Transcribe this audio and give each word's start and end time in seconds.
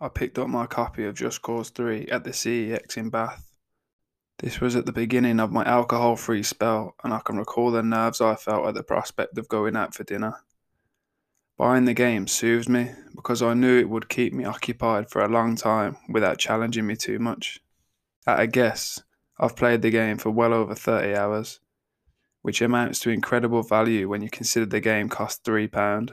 I 0.00 0.08
picked 0.08 0.38
up 0.38 0.48
my 0.48 0.66
copy 0.66 1.04
of 1.04 1.16
Just 1.16 1.42
Cause 1.42 1.70
3 1.70 2.06
at 2.06 2.22
the 2.22 2.30
CEX 2.30 2.96
in 2.96 3.10
Bath. 3.10 3.50
This 4.38 4.60
was 4.60 4.76
at 4.76 4.86
the 4.86 4.92
beginning 4.92 5.40
of 5.40 5.50
my 5.50 5.64
alcohol 5.64 6.14
free 6.14 6.44
spell, 6.44 6.94
and 7.02 7.12
I 7.12 7.18
can 7.18 7.36
recall 7.36 7.72
the 7.72 7.82
nerves 7.82 8.20
I 8.20 8.36
felt 8.36 8.68
at 8.68 8.74
the 8.74 8.84
prospect 8.84 9.36
of 9.38 9.48
going 9.48 9.74
out 9.74 9.94
for 9.94 10.04
dinner. 10.04 10.36
Buying 11.56 11.84
the 11.84 11.94
game 11.94 12.28
soothed 12.28 12.68
me 12.68 12.92
because 13.16 13.42
I 13.42 13.54
knew 13.54 13.76
it 13.76 13.88
would 13.88 14.08
keep 14.08 14.32
me 14.32 14.44
occupied 14.44 15.10
for 15.10 15.22
a 15.22 15.28
long 15.28 15.56
time 15.56 15.96
without 16.08 16.38
challenging 16.38 16.86
me 16.86 16.94
too 16.94 17.18
much. 17.18 17.58
At 18.24 18.38
a 18.38 18.46
guess, 18.46 19.02
I've 19.40 19.56
played 19.56 19.82
the 19.82 19.90
game 19.90 20.18
for 20.18 20.30
well 20.30 20.54
over 20.54 20.76
30 20.76 21.16
hours, 21.16 21.58
which 22.42 22.62
amounts 22.62 23.00
to 23.00 23.10
incredible 23.10 23.64
value 23.64 24.08
when 24.08 24.22
you 24.22 24.30
consider 24.30 24.66
the 24.66 24.78
game 24.78 25.08
cost 25.08 25.42
£3. 25.42 26.12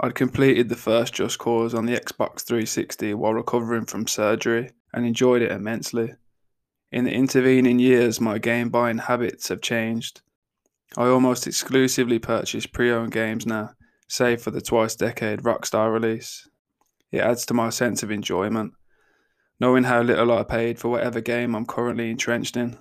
I'd 0.00 0.16
completed 0.16 0.68
the 0.68 0.76
first 0.76 1.14
Just 1.14 1.38
Cause 1.38 1.72
on 1.72 1.86
the 1.86 1.96
Xbox 1.96 2.42
360 2.44 3.14
while 3.14 3.34
recovering 3.34 3.86
from 3.86 4.08
surgery 4.08 4.70
and 4.92 5.06
enjoyed 5.06 5.42
it 5.42 5.52
immensely. 5.52 6.14
In 6.90 7.04
the 7.04 7.12
intervening 7.12 7.78
years, 7.78 8.20
my 8.20 8.38
game 8.38 8.70
buying 8.70 8.98
habits 8.98 9.48
have 9.48 9.60
changed. 9.60 10.20
I 10.96 11.06
almost 11.06 11.46
exclusively 11.46 12.18
purchase 12.18 12.66
pre 12.66 12.90
owned 12.90 13.12
games 13.12 13.46
now, 13.46 13.70
save 14.08 14.42
for 14.42 14.50
the 14.50 14.60
twice 14.60 14.96
decade 14.96 15.40
Rockstar 15.40 15.92
release. 15.92 16.48
It 17.12 17.20
adds 17.20 17.46
to 17.46 17.54
my 17.54 17.70
sense 17.70 18.02
of 18.02 18.10
enjoyment, 18.10 18.74
knowing 19.60 19.84
how 19.84 20.02
little 20.02 20.32
I 20.32 20.42
paid 20.42 20.80
for 20.80 20.88
whatever 20.88 21.20
game 21.20 21.54
I'm 21.54 21.66
currently 21.66 22.10
entrenched 22.10 22.56
in. 22.56 22.78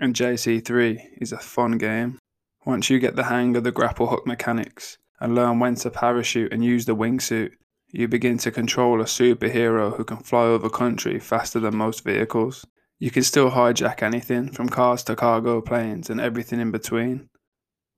And 0.00 0.14
JC3 0.14 1.20
is 1.20 1.32
a 1.32 1.38
fun 1.38 1.78
game. 1.78 2.18
Once 2.64 2.90
you 2.90 2.98
get 2.98 3.14
the 3.14 3.24
hang 3.24 3.56
of 3.56 3.64
the 3.64 3.72
grapple 3.72 4.08
hook 4.08 4.26
mechanics, 4.26 4.98
and 5.20 5.34
learn 5.34 5.58
when 5.58 5.74
to 5.76 5.90
parachute 5.90 6.52
and 6.52 6.64
use 6.64 6.84
the 6.84 6.96
wingsuit, 6.96 7.52
you 7.90 8.06
begin 8.06 8.38
to 8.38 8.50
control 8.50 9.00
a 9.00 9.04
superhero 9.04 9.96
who 9.96 10.04
can 10.04 10.18
fly 10.18 10.42
over 10.42 10.68
country 10.68 11.18
faster 11.18 11.58
than 11.58 11.76
most 11.76 12.04
vehicles. 12.04 12.66
You 12.98 13.10
can 13.10 13.22
still 13.22 13.50
hijack 13.50 14.02
anything 14.02 14.52
from 14.52 14.68
cars 14.68 15.02
to 15.04 15.16
cargo 15.16 15.60
planes 15.60 16.10
and 16.10 16.20
everything 16.20 16.60
in 16.60 16.70
between. 16.70 17.30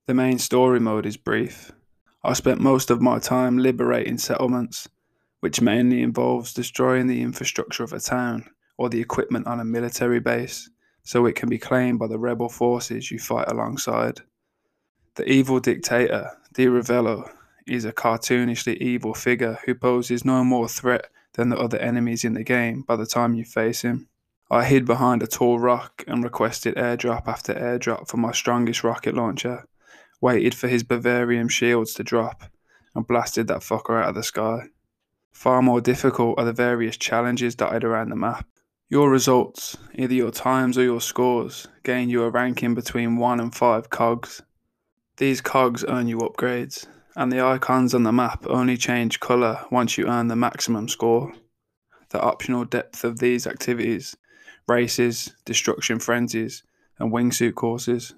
The 0.07 0.13
main 0.13 0.39
story 0.39 0.79
mode 0.79 1.05
is 1.05 1.17
brief. 1.17 1.71
I 2.23 2.33
spent 2.33 2.61
most 2.61 2.89
of 2.89 3.01
my 3.01 3.19
time 3.19 3.57
liberating 3.57 4.17
settlements, 4.17 4.87
which 5.41 5.61
mainly 5.61 6.01
involves 6.01 6.53
destroying 6.53 7.07
the 7.07 7.21
infrastructure 7.21 7.83
of 7.83 7.93
a 7.93 7.99
town 7.99 8.45
or 8.77 8.89
the 8.89 9.01
equipment 9.01 9.47
on 9.47 9.59
a 9.59 9.65
military 9.65 10.19
base 10.19 10.69
so 11.03 11.25
it 11.25 11.35
can 11.35 11.49
be 11.49 11.57
claimed 11.57 11.99
by 11.99 12.07
the 12.07 12.19
rebel 12.19 12.49
forces 12.49 13.11
you 13.11 13.19
fight 13.19 13.51
alongside. 13.51 14.21
The 15.15 15.29
evil 15.29 15.59
dictator, 15.59 16.31
Di 16.53 16.65
Ravello, 16.65 17.31
is 17.65 17.85
a 17.85 17.93
cartoonishly 17.93 18.75
evil 18.77 19.13
figure 19.13 19.59
who 19.65 19.73
poses 19.73 20.25
no 20.25 20.43
more 20.43 20.67
threat 20.67 21.07
than 21.33 21.47
the 21.47 21.57
other 21.57 21.77
enemies 21.77 22.25
in 22.25 22.33
the 22.33 22.43
game 22.43 22.81
by 22.81 22.97
the 22.97 23.05
time 23.05 23.33
you 23.33 23.45
face 23.45 23.83
him. 23.83 24.09
I 24.49 24.65
hid 24.65 24.85
behind 24.85 25.23
a 25.23 25.27
tall 25.27 25.59
rock 25.59 26.03
and 26.07 26.21
requested 26.21 26.75
airdrop 26.75 27.25
after 27.25 27.53
airdrop 27.53 28.09
for 28.09 28.17
my 28.17 28.33
strongest 28.33 28.83
rocket 28.83 29.15
launcher, 29.15 29.65
waited 30.19 30.53
for 30.53 30.67
his 30.67 30.83
Bavarium 30.83 31.47
shields 31.47 31.93
to 31.93 32.03
drop, 32.03 32.43
and 32.93 33.07
blasted 33.07 33.47
that 33.47 33.61
fucker 33.61 34.01
out 34.01 34.09
of 34.09 34.15
the 34.15 34.23
sky. 34.23 34.67
Far 35.31 35.61
more 35.61 35.79
difficult 35.79 36.37
are 36.37 36.43
the 36.43 36.51
various 36.51 36.97
challenges 36.97 37.55
dotted 37.55 37.85
around 37.85 38.09
the 38.09 38.17
map. 38.17 38.45
Your 38.89 39.09
results, 39.09 39.77
either 39.95 40.13
your 40.13 40.31
times 40.31 40.77
or 40.77 40.83
your 40.83 40.99
scores, 40.99 41.69
gain 41.83 42.09
you 42.09 42.23
a 42.23 42.29
ranking 42.29 42.75
between 42.75 43.15
1 43.15 43.39
and 43.39 43.55
5 43.55 43.89
cogs. 43.89 44.41
These 45.21 45.41
cogs 45.41 45.85
earn 45.87 46.07
you 46.07 46.17
upgrades, 46.17 46.87
and 47.15 47.31
the 47.31 47.41
icons 47.41 47.93
on 47.93 48.01
the 48.01 48.11
map 48.11 48.43
only 48.47 48.75
change 48.75 49.19
colour 49.19 49.67
once 49.69 49.95
you 49.95 50.07
earn 50.07 50.29
the 50.29 50.35
maximum 50.35 50.89
score. 50.89 51.31
The 52.09 52.19
optional 52.19 52.65
depth 52.65 53.03
of 53.03 53.19
these 53.19 53.45
activities, 53.45 54.17
races, 54.67 55.35
destruction 55.45 55.99
frenzies, 55.99 56.63
and 56.97 57.13
wingsuit 57.13 57.53
courses, 57.53 58.15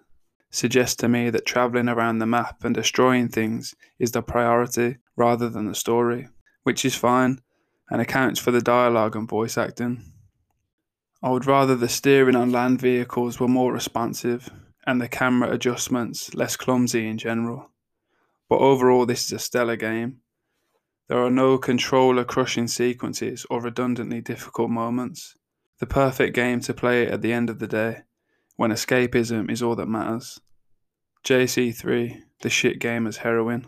suggest 0.50 0.98
to 1.00 1.10
me 1.10 1.30
that 1.30 1.46
travelling 1.46 1.90
around 1.90 2.20
the 2.20 2.26
map 2.26 2.64
and 2.64 2.74
destroying 2.74 3.28
things 3.28 3.76
is 4.00 4.12
the 4.12 4.22
priority 4.22 4.96
rather 5.18 5.50
than 5.50 5.68
the 5.68 5.76
story, 5.76 6.30
which 6.64 6.86
is 6.86 6.96
fine 6.96 7.42
and 7.90 8.00
accounts 8.00 8.40
for 8.40 8.52
the 8.52 8.62
dialogue 8.62 9.18
and 9.18 9.28
voice 9.28 9.58
acting. 9.58 10.10
I 11.22 11.32
would 11.32 11.48
rather 11.48 11.76
the 11.76 11.90
steering 11.90 12.38
on 12.38 12.54
land 12.54 12.80
vehicles 12.80 13.42
were 13.42 13.50
more 13.50 13.74
responsive 13.74 14.50
and 14.86 15.02
the 15.02 15.08
camera 15.08 15.52
adjustments 15.52 16.34
less 16.34 16.56
clumsy 16.56 17.08
in 17.08 17.18
general. 17.18 17.72
But 18.50 18.60
overall, 18.60 19.06
this 19.06 19.26
is 19.26 19.32
a 19.32 19.40
stellar 19.40 19.76
game. 19.76 20.20
There 21.08 21.24
are 21.24 21.32
no 21.32 21.58
controller 21.58 22.24
crushing 22.24 22.68
sequences 22.68 23.46
or 23.50 23.62
redundantly 23.62 24.22
difficult 24.22 24.70
moments. 24.70 25.36
The 25.80 25.86
perfect 25.86 26.36
game 26.36 26.60
to 26.62 26.74
play 26.74 27.08
at 27.08 27.22
the 27.22 27.34
end 27.34 27.50
of 27.50 27.60
the 27.60 27.68
day, 27.68 28.04
when 28.56 28.72
escapism 28.72 29.52
is 29.52 29.62
all 29.62 29.76
that 29.76 29.88
matters. 29.88 30.40
JC3, 31.26 32.22
the 32.42 32.50
shit 32.50 32.80
gamer's 32.80 33.18
heroin. 33.18 33.68